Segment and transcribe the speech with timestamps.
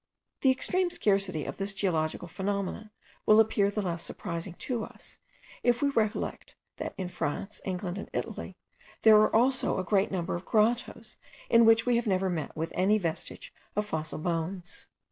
[0.41, 2.89] The extreme scarcity of this geological phenomenon
[3.27, 5.19] will appear the less surprising to us,
[5.61, 8.57] if we recollect, that in France, England, and Italy,
[9.03, 11.17] there are also a great number of grottoes
[11.51, 14.87] in which we have never met with any vestige of fossil bones.